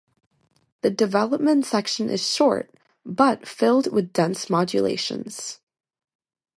The 0.81 0.89
development 0.89 1.63
section 1.63 2.09
is 2.09 2.27
short, 2.27 2.73
but 3.05 3.47
filled 3.47 3.93
with 3.93 4.11
dense 4.13 4.49
modulations. 4.49 5.59